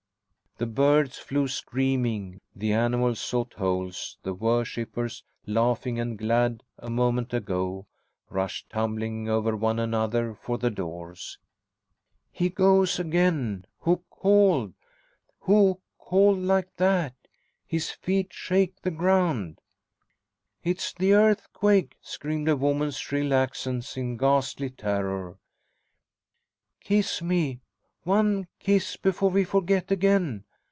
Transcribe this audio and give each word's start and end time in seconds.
The 0.57 0.67
birds 0.67 1.17
flew 1.17 1.47
screaming, 1.47 2.39
the 2.55 2.71
animals 2.71 3.19
sought 3.19 3.53
holes, 3.53 4.19
the 4.21 4.35
worshippers, 4.35 5.23
laughing 5.47 5.99
and 5.99 6.15
glad 6.15 6.61
a 6.77 6.87
moment 6.87 7.33
ago, 7.33 7.87
rushed 8.29 8.69
tumbling 8.69 9.27
over 9.27 9.55
one 9.55 9.79
another 9.79 10.35
for 10.35 10.59
the 10.59 10.69
doors. 10.69 11.39
"He 12.31 12.49
goes 12.49 12.99
again! 12.99 13.65
Who 13.79 14.03
called? 14.11 14.75
Who 15.39 15.79
called 15.97 16.37
like 16.37 16.75
that? 16.75 17.15
His 17.65 17.89
feet 17.89 18.31
shake 18.31 18.81
the 18.83 18.91
ground!" 18.91 19.61
"It 20.63 20.77
is 20.77 20.93
the 20.95 21.13
earthquake!" 21.15 21.97
screamed 22.03 22.47
a 22.49 22.55
woman's 22.55 22.97
shrill 22.97 23.33
accents 23.33 23.97
in 23.97 24.15
ghastly 24.15 24.69
terror. 24.69 25.39
"Kiss 26.79 27.19
me 27.23 27.61
one 28.03 28.45
kiss 28.59 28.95
before 28.95 29.31
we 29.31 29.43
forget 29.43 29.89
again...!" 29.89 30.43